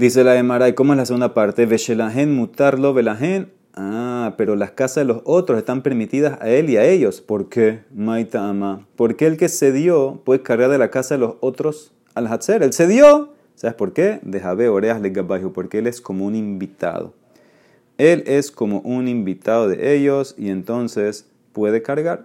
Dice 0.00 0.24
la 0.24 0.38
Emara, 0.38 0.66
¿y 0.66 0.72
cómo 0.72 0.94
es 0.94 0.96
la 0.96 1.04
segunda 1.04 1.34
parte? 1.34 1.66
Veshelahen 1.66 2.34
mutarlo 2.34 2.94
velahen 2.94 3.52
Ah, 3.74 4.32
pero 4.38 4.56
las 4.56 4.70
casas 4.70 5.02
de 5.02 5.04
los 5.04 5.20
otros 5.26 5.58
están 5.58 5.82
permitidas 5.82 6.40
a 6.40 6.48
él 6.48 6.70
y 6.70 6.78
a 6.78 6.86
ellos. 6.86 7.20
¿Por 7.20 7.50
qué? 7.50 7.80
Maitama. 7.94 8.86
Porque 8.96 9.26
el 9.26 9.36
que 9.36 9.50
cedió 9.50 10.22
puede 10.24 10.40
cargar 10.40 10.70
de 10.70 10.78
la 10.78 10.90
casa 10.90 11.16
de 11.16 11.18
los 11.18 11.34
otros 11.40 11.92
al 12.14 12.28
Hatzer. 12.28 12.62
Él 12.62 12.72
cedió. 12.72 13.34
¿Sabes 13.56 13.74
por 13.74 13.92
qué? 13.92 14.20
De 14.22 14.40
Jabe 14.40 14.70
Oreas 14.70 15.02
Legabajo. 15.02 15.52
Porque 15.52 15.80
él 15.80 15.86
es 15.86 16.00
como 16.00 16.24
un 16.24 16.34
invitado. 16.34 17.12
Él 17.98 18.24
es 18.26 18.50
como 18.50 18.80
un 18.80 19.06
invitado 19.06 19.68
de 19.68 19.94
ellos 19.94 20.34
y 20.38 20.48
entonces 20.48 21.26
puede 21.52 21.82
cargar. 21.82 22.24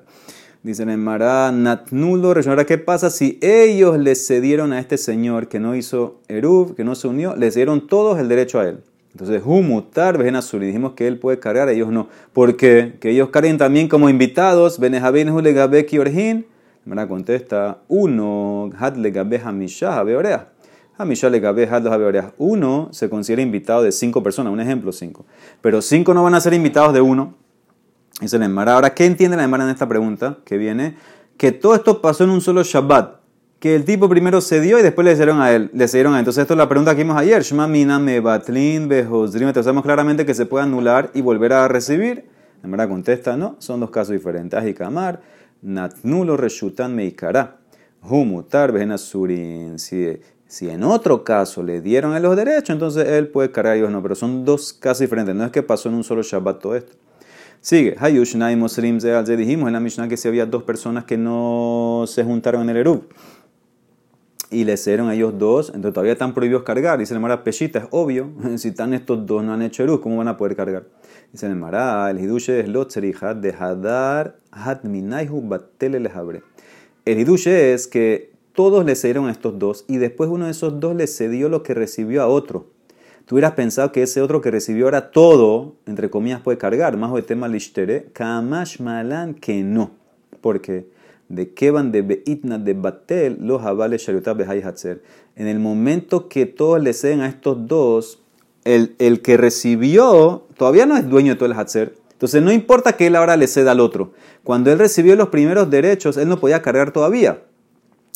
Dicen 0.65 0.89
en 0.89 1.00
Mará, 1.00 1.51
Natnulo, 1.51 2.34
Ahora, 2.48 2.65
¿qué 2.65 2.79
pasa 2.79 3.12
si 3.12 3.38
ellos 3.43 4.00
le 4.00 4.15
cedieron 4.15 4.74
a 4.74 4.79
este 4.79 4.98
señor 4.98 5.48
que 5.48 5.60
no 5.60 5.75
hizo 5.75 6.22
Eruv, 6.27 6.74
que 6.74 6.84
no 6.84 6.95
se 6.95 7.07
unió, 7.07 7.36
les 7.36 7.53
dieron 7.53 7.86
todos 7.86 8.17
el 8.17 8.27
derecho 8.27 8.60
a 8.60 8.69
él? 8.69 8.79
Entonces, 9.12 9.43
Humutar 9.45 10.19
azul 10.36 10.63
y 10.63 10.65
dijimos 10.65 10.93
que 10.93 11.05
él 11.05 11.19
puede 11.19 11.38
cargar, 11.38 11.69
ellos 11.69 11.89
no. 11.89 12.07
porque 12.34 12.95
Que 13.00 13.12
ellos 13.12 13.29
carguen 13.29 13.60
también 13.60 13.88
como 13.88 14.10
invitados, 14.10 14.79
Benejabin 14.79 15.29
Hulegabeki 15.29 16.00
Orhin. 16.00 16.48
La 16.84 17.07
contesta, 17.07 17.81
uno, 17.88 18.72
Had 18.75 18.95
Legabe 18.95 19.38
Hamisha 19.38 20.00
Habeorea. 20.00 20.50
Hamisha 20.98 21.29
Legabe 21.29 21.67
Had 21.67 21.86
Habeorea. 21.86 22.34
Uno 22.39 22.89
se 22.91 23.07
considera 23.07 23.43
invitado 23.43 23.84
de 23.84 23.91
cinco 23.91 24.24
personas, 24.24 24.51
un 24.51 24.60
ejemplo, 24.60 24.91
cinco. 24.91 25.27
Pero 25.62 25.84
cinco 25.84 26.15
no 26.15 26.24
van 26.24 26.34
a 26.34 26.41
ser 26.41 26.55
invitados 26.55 26.91
de 26.91 27.01
uno. 27.01 27.45
Dice 28.22 28.39
la 28.39 28.45
Emara. 28.45 28.75
Ahora, 28.75 28.93
¿qué 28.93 29.05
entiende 29.05 29.38
la 29.38 29.43
Emara 29.43 29.65
en 29.65 29.69
esta 29.69 29.88
pregunta 29.88 30.38
que 30.45 30.57
viene? 30.57 30.95
Que 31.38 31.51
todo 31.51 31.75
esto 31.75 32.01
pasó 32.01 32.24
en 32.24 32.29
un 32.29 32.41
solo 32.41 32.63
Shabbat 32.63 33.25
que 33.65 33.75
el 33.75 33.84
tipo 33.84 34.07
primero 34.10 34.41
cedió 34.41 34.77
y 34.77 34.84
después 34.84 35.05
le 35.05 35.15
dieron 35.15 35.41
a 35.41 35.51
él. 35.51 35.72
Le 35.74 35.88
cedieron 35.88 36.13
a 36.13 36.17
él. 36.17 36.19
Entonces, 36.19 36.43
esto 36.43 36.53
es 36.53 36.57
la 36.60 36.69
pregunta 36.69 36.95
que 36.95 37.01
vimos 37.01 37.17
ayer. 37.17 37.41
Shema 37.41 37.67
mina 37.67 37.98
me 37.98 38.19
batlin 38.19 38.88
behozrim. 38.88 39.51
Sabemos 39.53 39.84
claramente 39.84 40.25
que 40.25 40.36
se 40.36 40.45
puede 40.45 40.65
anular 40.65 41.10
y 41.15 41.22
volver 41.22 41.53
a 41.53 41.67
recibir. 41.67 42.25
En 42.63 42.72
verdad 42.72 42.88
contesta, 42.88 43.38
no, 43.38 43.55
son 43.60 43.79
dos 43.79 43.89
casos 43.89 44.13
diferentes. 44.13 44.60
Ajikamar, 44.60 45.22
natnulo 45.62 46.38
reshutan 46.38 46.95
meikara. 46.95 47.57
Humutar 48.01 48.72
behenasurin. 48.72 49.79
Si, 49.79 50.19
si 50.48 50.69
en 50.69 50.84
otro 50.84 51.24
caso 51.24 51.63
le 51.63 51.81
dieron 51.81 52.13
a 52.13 52.19
los 52.19 52.36
derechos, 52.36 52.69
entonces 52.69 53.07
él 53.07 53.29
puede 53.29 53.51
cargar 53.51 53.77
ellos 53.77 53.89
no. 53.89 54.01
Pero 54.03 54.13
son 54.13 54.45
dos 54.45 54.74
casos 54.74 55.00
diferentes. 55.00 55.34
No 55.34 55.45
es 55.45 55.51
que 55.51 55.63
pasó 55.63 55.89
en 55.89 55.95
un 55.95 56.03
solo 56.03 56.22
Shabbat 56.22 56.60
todo 56.60 56.75
esto. 56.75 56.95
Sigue, 57.65 57.95
Hayushnai 57.98 58.55
Mosrim 58.55 59.00
Dijimos 59.00 59.65
en 59.65 59.74
la 59.74 59.79
Mishnah 59.79 60.07
que 60.07 60.17
si 60.17 60.27
había 60.27 60.45
dos 60.45 60.62
personas 60.62 61.05
que 61.05 61.17
no 61.17 62.03
se 62.05 62.24
juntaron 62.24 62.62
en 62.62 62.69
el 62.69 62.77
Erub 62.77 63.10
y 64.51 64.65
le 64.65 64.77
cedieron 64.77 65.10
a 65.10 65.15
ellos 65.15 65.34
dos, 65.39 65.69
entonces 65.69 65.93
todavía 65.95 66.13
están 66.13 66.36
prohibidos 66.36 66.62
cargar. 66.62 67.00
Dice 67.00 67.15
el 67.15 67.19
Mara, 67.19 67.43
Peshita, 67.43 67.79
es 67.79 67.86
obvio, 67.89 68.29
si 68.57 68.67
están 68.67 68.93
estos 68.93 69.25
dos, 69.25 69.43
no 69.43 69.51
han 69.51 69.63
hecho 69.63 69.81
Eruz, 69.81 70.00
¿cómo 70.00 70.17
van 70.17 70.27
a 70.27 70.38
poder 70.38 70.55
cargar? 70.55 70.86
Dice 71.31 71.48
el 71.48 71.55
Mara, 71.55 72.07
el 72.12 72.19
Hiduche 72.19 72.60
es 72.60 72.67
Lotzerija 72.67 73.34
de 73.34 73.51
Hadar 73.51 74.38
Hadminaihu 74.51 75.50
Lejabre. 75.79 76.43
El 77.03 77.17
Hiduche 77.17 77.74
es 77.74 77.88
que 77.88 78.31
todos 78.53 78.86
le 78.86 78.95
cedieron 78.95 79.25
a 79.25 79.31
estos 79.31 79.57
dos 79.57 79.86
y 79.88 79.98
después 79.98 80.29
uno 80.29 80.45
de 80.45 80.51
esos 80.51 80.79
dos 80.79 80.95
le 80.95 81.07
cedió 81.07 81.50
lo 81.50 81.63
que 81.63 81.74
recibió 81.74 82.22
a 82.22 82.27
otro. 82.27 82.75
Tú 83.25 83.36
hubieras 83.36 83.53
pensado 83.53 83.91
que 83.91 84.03
ese 84.03 84.22
otro 84.22 84.39
que 84.41 84.51
recibió 84.51 84.86
ahora 84.86 85.10
todo, 85.10 85.75
entre 85.88 86.10
comillas, 86.10 86.41
puede 86.41 86.60
cargar. 86.60 86.96
Más 86.96 87.12
de 87.13 87.24
tema 87.24 87.48
lishtere, 87.48 88.08
kamash 88.13 88.79
malan 88.79 89.34
que 89.34 89.63
no. 89.63 89.91
Porque 90.41 90.88
de 91.27 91.53
Kevan 91.53 91.91
de 91.91 92.03
Beitna 92.03 92.60
de 92.60 92.74
Batel, 92.74 93.38
los 93.41 93.63
avales 93.63 94.03
Sharutab 94.03 94.41
Hatzer. 94.41 95.01
En 95.36 95.48
el 95.48 95.60
momento 95.60 96.29
que 96.29 96.46
todos 96.46 96.82
le 96.82 96.94
ceden 96.94 97.22
a 97.22 97.27
estos 97.27 97.67
dos, 97.67 98.22
el, 98.63 98.96
el, 99.00 99.22
que 99.22 99.38
recibió 99.38 100.46
todavía 100.55 100.86
no 100.86 100.96
es 100.96 101.10
dueño 101.10 101.34
de 101.34 101.39
todo 101.39 101.48
el 101.48 101.58
Hatzer. 101.58 101.96
Entonces 102.12 102.44
no 102.44 102.51
importa 102.51 102.94
que 102.94 103.08
él 103.08 103.15
ahora 103.15 103.38
le 103.38 103.48
ceda 103.48 103.72
al 103.72 103.79
otro. 103.79 104.13
Cuando 104.44 104.72
él 104.72 104.77
recibió 104.77 105.15
los 105.15 105.29
primeros 105.29 105.70
derechos, 105.72 106.17
él 106.17 106.29
no 106.29 106.39
podía 106.39 106.62
cargar 106.62 106.91
todavía. 106.91 107.41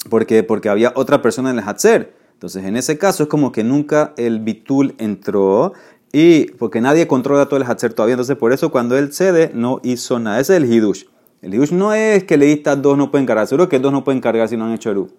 Porque, 0.10 0.44
porque 0.44 0.70
había 0.70 0.94
otra 0.96 1.22
persona 1.22 1.50
en 1.50 1.58
el 1.58 1.68
Hatzer. 1.68 2.19
Entonces 2.40 2.64
en 2.64 2.78
ese 2.78 2.98
caso 2.98 3.24
es 3.24 3.30
como 3.30 3.52
que 3.52 3.66
nunca 3.66 4.14
el 4.16 4.40
Bitul 4.40 4.96
entró 4.98 5.74
y 6.14 6.52
porque 6.52 6.80
nadie 6.80 7.06
controla 7.06 7.48
todo 7.48 7.58
el 7.58 7.66
Hatzer 7.66 7.94
todavía. 7.94 8.14
Entonces 8.14 8.38
por 8.38 8.54
eso 8.54 8.72
cuando 8.72 8.98
él 8.98 9.12
cede 9.12 9.52
no 9.54 9.82
hizo 9.84 10.20
nada. 10.20 10.40
Ese 10.40 10.56
es 10.56 10.64
el 10.64 10.72
Hidush. 10.72 11.04
El 11.42 11.54
Hidush 11.54 11.74
no 11.74 11.94
es 11.94 12.24
que 12.24 12.38
leístas 12.38 12.82
dos 12.82 12.98
no 12.98 13.12
pueden 13.12 13.28
cargar. 13.28 13.46
Seguro 13.46 13.68
que 13.68 13.78
dos 13.78 13.92
no 13.92 14.06
pueden 14.06 14.22
cargar 14.22 14.48
si 14.48 14.56
no 14.56 14.64
han 14.64 14.72
hecho 14.72 14.90
Eru. 14.90 15.10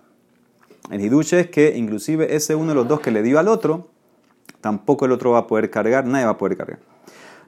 El 0.91 1.03
Hidush 1.03 1.35
es 1.35 1.51
que 1.51 1.77
inclusive 1.77 2.35
ese 2.35 2.55
uno 2.55 2.71
de 2.71 2.77
los 2.77 2.89
dos 2.89 3.01
que 3.01 3.11
le 3.11 3.23
dio 3.23 3.39
al 3.39 3.49
otro, 3.49 3.89
tampoco 4.63 5.05
el 5.05 5.13
otro 5.13 5.33
va 5.33 5.41
a 5.41 5.47
poder 5.47 5.69
cargar, 5.69 6.07
nadie 6.07 6.25
va 6.25 6.31
a 6.31 6.39
poder 6.39 6.57
cargar. 6.57 6.79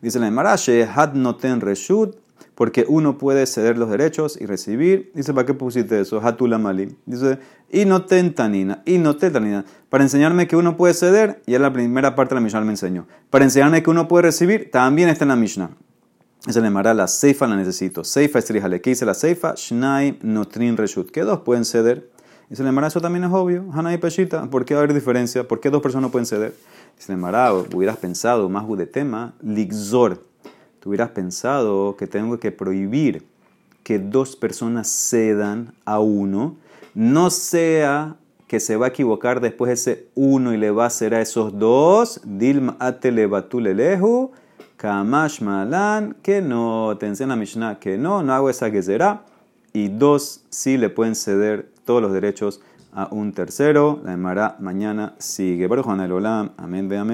Dice 0.02 0.18
la 0.18 0.30
Marashe, 0.30 0.84
had 0.84 1.14
noten 1.14 1.62
reshut, 1.62 2.14
porque 2.62 2.84
uno 2.86 3.18
puede 3.18 3.44
ceder 3.46 3.76
los 3.76 3.90
derechos 3.90 4.40
y 4.40 4.46
recibir. 4.46 5.10
Dice, 5.16 5.34
¿para 5.34 5.44
qué 5.44 5.52
pusiste 5.52 6.00
eso? 6.00 6.24
Hatula 6.24 6.58
mali. 6.58 6.96
Dice, 7.06 7.40
y 7.72 7.86
no 7.86 8.04
tanina, 8.04 8.84
y 8.86 8.98
no 8.98 9.16
tanina. 9.16 9.64
Para 9.88 10.04
enseñarme 10.04 10.46
que 10.46 10.54
uno 10.54 10.76
puede 10.76 10.94
ceder, 10.94 11.42
y 11.44 11.54
es 11.54 11.60
la 11.60 11.72
primera 11.72 12.14
parte 12.14 12.36
de 12.36 12.40
la 12.40 12.44
Mishnah 12.44 12.60
me 12.60 12.70
enseñó. 12.70 13.08
Para 13.30 13.44
enseñarme 13.44 13.82
que 13.82 13.90
uno 13.90 14.06
puede 14.06 14.22
recibir, 14.22 14.70
también 14.70 15.08
está 15.08 15.24
en 15.24 15.30
la 15.30 15.34
Mishnah. 15.34 15.70
Dice 16.46 16.60
le 16.60 16.70
Mara, 16.70 16.94
la 16.94 17.08
seifa 17.08 17.48
la 17.48 17.56
necesito. 17.56 18.04
Seifa 18.04 18.38
estrijale. 18.38 18.80
¿Qué 18.80 18.90
dice 18.90 19.04
la 19.04 19.14
seifa? 19.14 19.54
Shnaim 19.56 20.18
notrin 20.22 20.76
reshut. 20.76 21.10
¿Qué 21.10 21.22
dos 21.22 21.40
pueden 21.40 21.64
ceder? 21.64 22.12
Dice 22.48 22.62
le 22.62 22.70
Mara, 22.70 22.86
eso 22.86 23.00
también 23.00 23.24
es 23.24 23.32
obvio. 23.32 23.64
Hana 23.72 23.92
y 23.92 23.98
Peshita. 23.98 24.48
¿Por 24.48 24.64
qué 24.64 24.74
va 24.74 24.82
a 24.82 24.84
haber 24.84 24.94
diferencia? 24.94 25.48
¿Por 25.48 25.58
qué 25.58 25.68
dos 25.68 25.82
personas 25.82 26.02
no 26.02 26.12
pueden 26.12 26.26
ceder? 26.26 26.54
Dice 26.96 27.16
Mara, 27.16 27.52
hubieras 27.52 27.96
pensado 27.96 28.48
más 28.48 28.68
de 28.78 28.86
tema, 28.86 29.34
ligzor. 29.42 30.30
Tú 30.82 30.88
hubieras 30.88 31.10
pensado 31.10 31.96
que 31.96 32.08
tengo 32.08 32.40
que 32.40 32.50
prohibir 32.50 33.24
que 33.84 34.00
dos 34.00 34.34
personas 34.34 34.88
cedan 34.88 35.74
a 35.84 36.00
uno, 36.00 36.56
no 36.92 37.30
sea 37.30 38.16
que 38.48 38.58
se 38.58 38.74
va 38.74 38.86
a 38.86 38.88
equivocar 38.88 39.40
después 39.40 39.70
ese 39.70 40.08
uno 40.16 40.52
y 40.52 40.56
le 40.56 40.72
va 40.72 40.82
a 40.82 40.86
hacer 40.88 41.14
a 41.14 41.20
esos 41.20 41.56
dos, 41.56 42.20
dilma 42.24 42.76
atele 42.80 43.26
batulelehu, 43.26 44.32
kamash 44.76 45.40
malan, 45.40 46.16
que 46.20 46.42
no, 46.42 46.96
te 46.98 47.06
enseña 47.06 47.36
Mishnah 47.36 47.78
que 47.78 47.96
no, 47.96 48.24
no 48.24 48.34
hago 48.34 48.50
esa 48.50 48.72
que 48.72 48.82
será, 48.82 49.22
y 49.72 49.86
dos 49.86 50.44
sí 50.50 50.78
le 50.78 50.90
pueden 50.90 51.14
ceder 51.14 51.70
todos 51.84 52.02
los 52.02 52.12
derechos 52.12 52.60
a 52.92 53.06
un 53.12 53.32
tercero. 53.32 54.00
La 54.04 54.14
Emara 54.14 54.56
mañana 54.58 55.14
sigue. 55.18 55.66
Baruch 55.66 55.86
Olam. 55.86 56.50
Amén, 56.56 56.88
ve 56.88 56.98
amén. 56.98 57.10